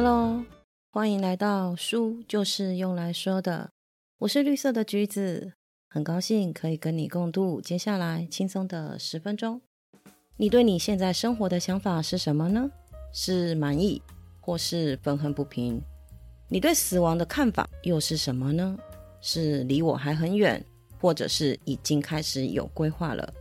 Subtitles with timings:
[0.00, 0.44] Hello，
[0.92, 3.70] 欢迎来到书就是用来说的。
[4.18, 5.54] 我是绿色的橘子，
[5.90, 9.60] 很高兴可以跟你共度接下来轻松的十分钟。
[10.36, 12.70] 你对你现在生活的想法是什么呢？
[13.12, 14.00] 是满意，
[14.40, 15.82] 或是愤恨不平？
[16.48, 18.78] 你对死亡的看法又是什么呢？
[19.20, 20.64] 是离我还很远，
[21.00, 23.34] 或者是已经开始有规划了？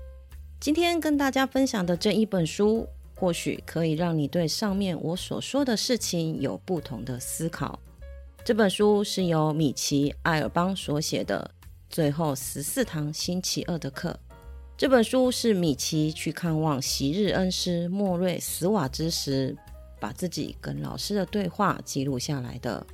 [0.60, 2.88] 今天跟大家分享的这一本书。
[3.20, 7.80] 或许可以让你对上面我所说的事情有不同的思考。
[8.46, 11.52] 这本书是由米奇·艾尔邦所写的
[11.90, 14.18] 《最后十四堂星期二的课》。
[14.78, 19.58] 这本书是米奇去看望昔日恩师莫瑞斯瓦之时，
[20.00, 22.86] 把自己跟老师的对话记录下来的。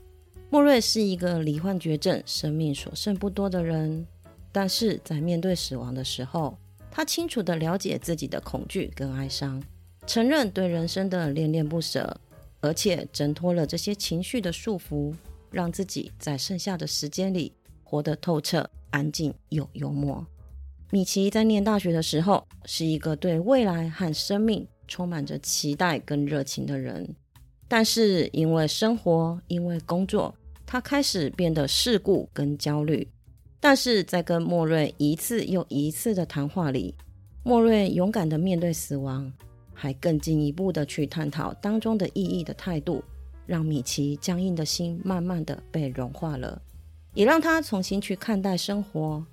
[0.49, 4.07] 莫瑞是一个罹患绝症、生命所剩不多的人，
[4.51, 6.57] 但是在面对死亡的时候，
[6.89, 9.61] 他清楚地了解自己的恐惧跟哀伤。
[10.05, 12.19] 承认对人生的恋恋不舍，
[12.59, 15.13] 而且挣脱了这些情绪的束缚，
[15.49, 20.25] 让自己在剩下的时间里活得透彻、安静又幽默。
[20.91, 27.15] 米奇在念大学的时候是一个对未来和生命充满着期待跟热情的人，
[27.67, 33.07] 但是因为生活、因为工作，他开始变得世故跟焦虑。
[33.59, 36.93] 但是在跟莫瑞一次又一次的谈话里，
[37.43, 39.31] 莫瑞勇敢的面对死亡。
[39.73, 43.03] 还更进一步的去探讨当中的意义的态度，
[43.45, 46.61] 让米奇僵硬的心慢慢的被融化了，
[47.13, 49.25] 也让他重新去看待生活。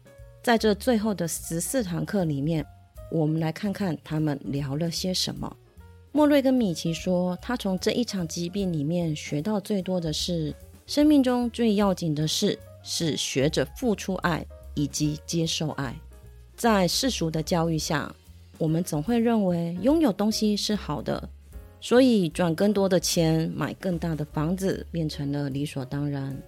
[0.43, 2.65] 在这最后的十四堂课里面，
[3.11, 5.57] 我们来看看他们聊了些什么。
[6.13, 10.55] 莫瑞跟米奇说，他从这一场疾病里面学到最多的是，
[10.87, 14.45] 生命中最要紧的事是学着付出爱
[14.75, 15.95] 以及接受爱。
[16.57, 18.15] 在世俗的教育下。
[18.61, 21.27] 我们总会认为拥有东西是好的，
[21.81, 26.39] 所以赚更多的钱、买更大的房子变成了理所当然。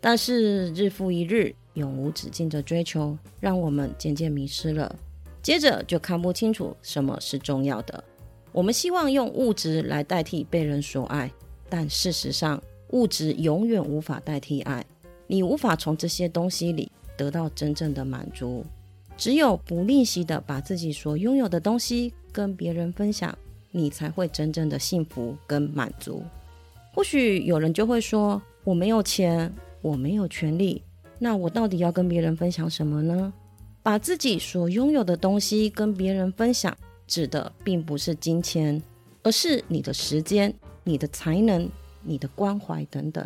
[0.00, 4.92] 但是日复一日、永无止境的追求，让我们渐渐迷失了，
[5.40, 8.02] 接着就看不清楚什么是重要的。
[8.50, 11.30] 我们希望用物质来代替被人所爱，
[11.70, 14.84] 但事实上，物质永远无法代替爱。
[15.28, 18.64] 你无法从这些东西里得到真正的满足。
[19.22, 23.32] 只有不吝惜的把自己所拥有的东西跟别人分享，
[23.70, 26.24] 你才会真正的幸福跟满足。
[26.92, 30.82] 或许有人就会说：“我没有钱，我没有权利，
[31.20, 33.32] 那我到底要跟别人分享什么呢？”
[33.80, 38.82] 把自己所拥有的东西跟别人分享，指的并不是金钱，
[39.22, 41.70] 而是你的时间、你的才能、
[42.02, 43.24] 你的关怀等等。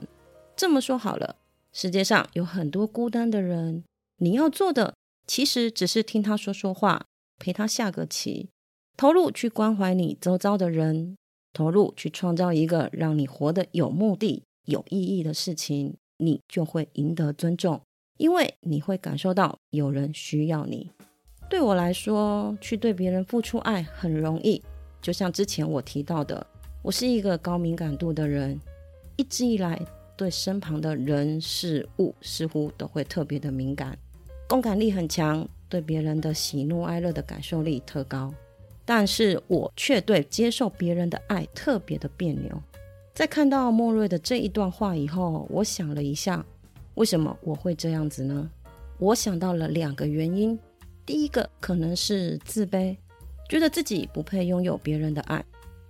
[0.55, 1.37] 这么说好了，
[1.73, 3.83] 世界上有很多孤单的人，
[4.19, 4.93] 你要做的。
[5.27, 7.07] 其实只是听他说说话，
[7.39, 8.49] 陪他下个棋，
[8.97, 11.17] 投入去关怀你周遭的人，
[11.53, 17.81] 投入去创造一个让你活得有目的、有意义的事情，你就会赢得尊重，
[18.19, 20.91] 因为你会感受到有人需要你。
[21.51, 24.63] 对我来说，去对别人付出爱很容易，
[25.03, 26.47] 就像之前我提到的，
[26.83, 28.61] 我是一个高敏感度的人，
[29.17, 29.81] 一直以来
[30.17, 33.99] 对身旁的人事物似乎都会特别的敏感。
[34.49, 38.33] 共感力很强，对别人的喜怒哀乐的感受力特高，
[38.85, 42.63] 但是我却对接受别人的爱特别的别扭。
[43.13, 46.45] 在看到莫瑞的这一段话以后，我想了一下，
[46.95, 48.49] 为什么我会这样子呢？
[48.99, 50.59] 我想到了两个原因。
[51.05, 52.97] 第一个可能是自卑，
[53.49, 55.41] 觉得自己不配拥有别人的爱；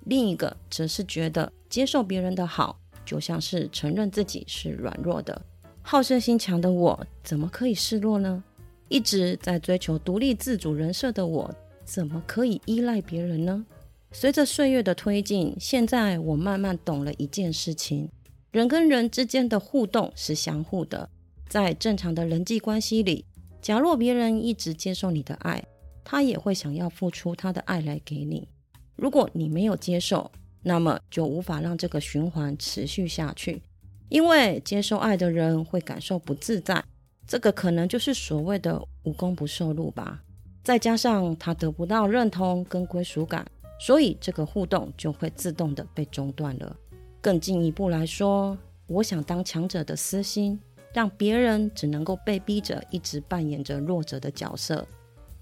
[0.04, 5.40] 另一个则是觉得接受别人的好，就像是承认自己是软弱的。
[5.88, 8.42] 好胜心强的我怎么可以示弱呢？
[8.88, 11.48] 一直在追求独立自主人设的我
[11.84, 13.64] 怎么可以依赖别人呢？
[14.10, 18.10] 随着岁月的推进，现在我慢慢懂了一件事情：
[18.50, 21.08] 人跟人之间的互动是相互的。
[21.48, 23.24] 在正常的人际关系里，
[23.62, 25.64] 假若别人一直接受你的爱，
[26.02, 28.48] 他也会想要付出他的爱来给你。
[28.96, 30.28] 如果你没有接受，
[30.64, 33.62] 那么就无法让这个循环持续下去。
[34.08, 36.84] 因为接受爱的人会感受不自在，
[37.26, 40.22] 这个可能就是所谓的无功不受禄吧。
[40.62, 43.46] 再加上他得不到认同跟归属感，
[43.80, 46.76] 所以这个互动就会自动的被中断了。
[47.20, 48.56] 更进一步来说，
[48.86, 50.58] 我想当强者的私心，
[50.92, 54.86] 让别人只能够被逼着一直扮演着弱者的角色，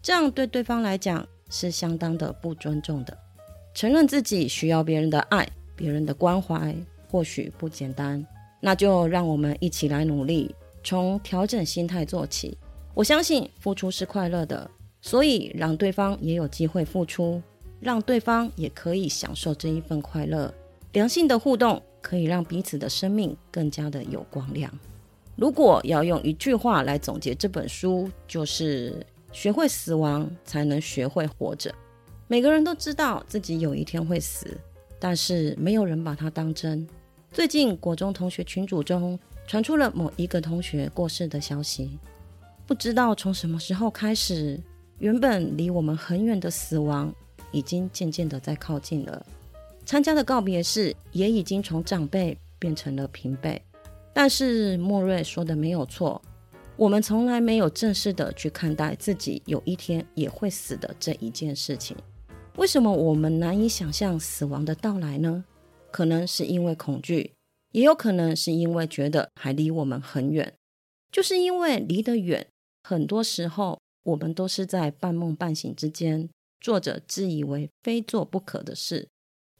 [0.03, 3.17] 这样对对方来讲是相当的不尊重的。
[3.75, 6.75] 承认自己需要别人的爱、别人的关怀，
[7.11, 8.27] 或许不简单。
[8.65, 12.57] 那就让我们一起来努力，从调整心态做起。
[12.95, 14.71] 我相信付出是快乐的，
[15.03, 17.43] 所以让对方也有机会付出，
[17.79, 20.51] 让对方也可以享受这一份快乐。
[20.93, 24.73] 良性的互动可以让彼此的生命更加的有光亮。
[25.37, 31.71] 如果要用一句话来总结这本书，就是学会死亡，才能学会活着。
[32.29, 34.57] 每个人都知道自己有一天会死，
[34.99, 36.89] 但是没有人把它当真。
[37.35, 41.99] 最近国中同学群组中传出了某一个同学过世的消息，
[42.65, 44.59] 不知道从什么时候开始，
[45.01, 47.13] 原本离我们很远的死亡，
[47.51, 49.27] 已经渐渐的在靠近了。
[49.85, 53.61] 参加的告别式也已经从长辈变成了平辈。
[54.13, 56.23] 但是莫瑞说的没有错，
[56.77, 61.97] 我们从来没有正式的去看待自己有一天也会死的这一件事情。
[62.55, 65.45] 为什么我们难以想象死亡的到来呢？
[65.95, 67.35] 可能是因为恐惧，
[67.71, 70.53] 也有可能是因为觉得还离我们很远。
[71.13, 72.45] 就是因为离得远，
[72.83, 76.29] 很多时候我们都是在半梦半醒之间，
[76.61, 79.07] 做着自以为非做不可的事，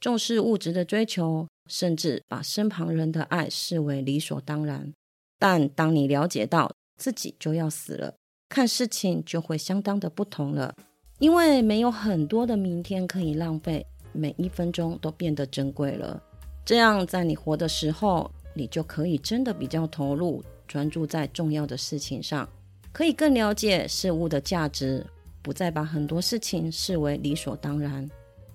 [0.01, 1.47] 重视物质的追求。
[1.67, 4.93] 甚至把身旁人的爱视为理所当然，
[5.39, 8.13] 但当你了解到自己就要死了，
[8.49, 10.75] 看事情就会相当的不同了。
[11.17, 16.21] 因为没有很多的明天可以浪费，每一分钟都变得珍贵了。
[16.65, 22.49] 这样，在你活的时候，你就可以真的比较投入，专注在重要的事情上，
[22.91, 25.05] 可以更了解事物的价值，
[25.41, 28.09] 不再把很多事情视为理所当然。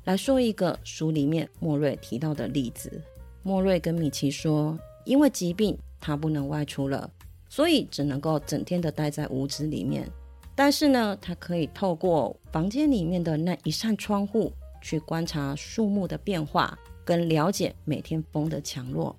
[0.04, 3.00] 来说一个书里面莫瑞提到的例子。
[3.42, 7.08] 莫瑞跟米奇说，因为疾病，他不能外出了，
[7.48, 10.10] 所以只能够整天的待在屋子里面。
[10.56, 19.14] 但是呢，他可以透过房间里面的那一扇窗户，去观察树木的变化，跟了解每天风的强弱。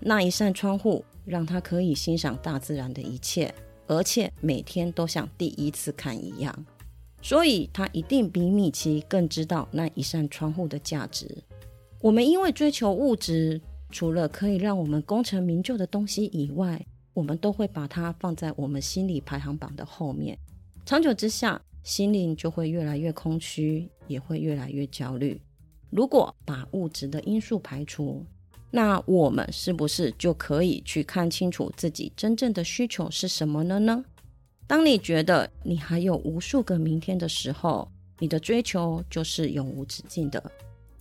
[0.00, 3.52] 那一扇窗户让他可以欣赏大自然的一切，
[3.86, 6.66] 而且每天都像第一次看一样。
[7.22, 11.26] 所以，他一定比米奇更知道那一扇窗户的价值。
[12.00, 13.60] 我们因为追求物质，
[13.90, 20.38] 除了可以让我们功成名就的东西以外，我们都会把它放在我们心理排行榜的后面。
[20.84, 25.40] 长久之下，心灵就会越来越空虚，也会越来越焦虑。
[25.90, 28.24] 如果把物质的因素排除，
[28.70, 34.04] 那我们是不是就可以去看清楚自己真正的需求是什么了呢？
[34.66, 37.88] 当你觉得你还有无数个明天的时候，
[38.18, 40.42] 你的追求就是永无止境的。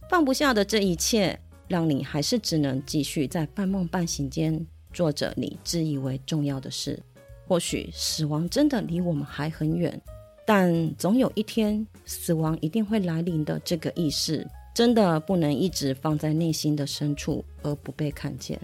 [0.08, 1.38] 放不下的这一切，
[1.68, 7.02] 让你还是只能继续在半梦半醒间做着你自以为重要的事。
[7.48, 10.00] 或许死亡真的离我们还很远，
[10.46, 13.60] 但总有一天死亡一定会来临的。
[13.66, 18.60] 这个意识真的不能一直放在内心的深处而不被看见。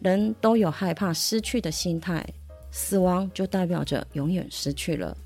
[0.00, 2.24] 人都有害怕失去的心态。
[2.76, 5.16] 死亡就代表着永远失去了，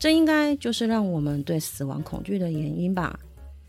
[0.00, 3.16] 这应该就是让我们对死亡恐惧的原因吧。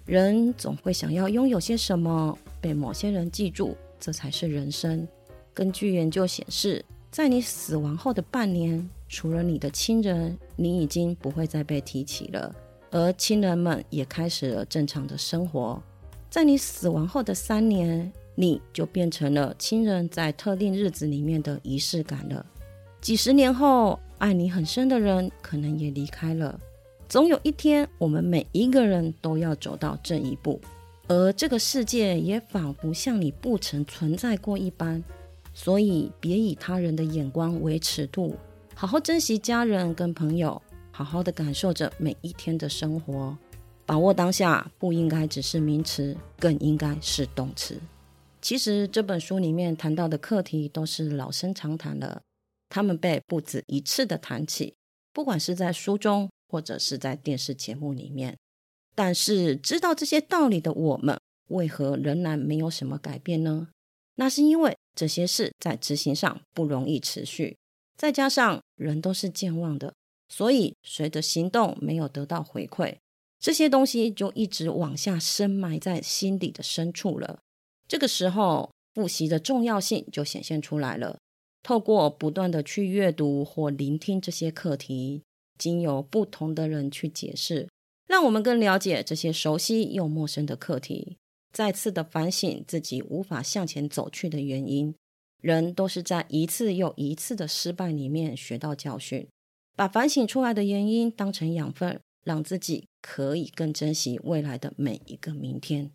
[0.03, 5.07] 人总会想要拥有些什么，被某些人记住，这才是人生。
[5.53, 12.55] 根据研究显示，在你死亡后的半年，除了你的亲人，你已经不会再被提起了，
[12.91, 15.81] 而亲人们也开始了正常的生活。
[16.29, 22.45] 在你死亡后的三年，你就变成了亲人在特定日子里面的仪式感了。
[23.01, 26.59] 几十年后，爱你很深的人可能也离开了。
[27.07, 30.61] 总有一天，我们每一个人都要走到这一步，
[31.07, 35.03] 而这个世界也仿佛像你不曾存在过一般。
[35.51, 38.35] 所以，别以他人的眼光为尺度，
[38.79, 43.37] 好好珍惜家人跟朋友，好好的感受着每一天的生活。
[43.85, 47.77] 把握当下，不应该只是名词，更应该是动词。
[48.41, 52.21] 其实，这本书里面谈到的课题都是老生常谈了。
[52.69, 54.73] 他们被不止一次的谈起，
[55.11, 58.37] 不管是在书中或者是在电视节目里面。
[58.95, 61.19] 但是，知道这些道理的我们，
[61.49, 63.67] 为何仍然没有什么改变呢？
[64.15, 67.57] 那是因为这些事在执行上不容易持续，
[67.99, 69.93] 再加上人都是健忘的，
[70.29, 72.95] 所以随着行动没有得到回馈，
[73.41, 77.39] 这些东西就一直往下深埋在心底的深处了。
[77.89, 81.17] 这个时候，复习的重要性就显现出来了。
[81.61, 85.23] 透过不断的去阅读或聆听这些课题，
[85.57, 87.67] 经由不同的人去解释，
[88.07, 91.17] 让我们更了解这些熟悉又陌生的课题，
[91.51, 94.95] 再次的反省自己无法向前走去的原因。
[95.41, 99.27] 人都是在一次又一次的失败里面学到教训，
[99.75, 105.91] 把反省出来的原因当成养分，让自己可以更珍惜未来的每一个明天。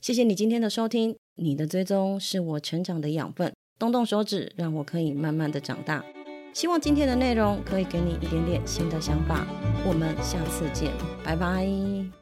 [0.00, 3.52] 谢谢你今天的收听，你的追踪是我成长的养分。
[3.78, 6.04] 动动手指，让我可以慢慢的长大。
[6.52, 9.46] 希望今天的内容可以给你一点点新的想法。
[9.86, 10.92] 我们下次见，
[11.24, 12.12] 拜拜。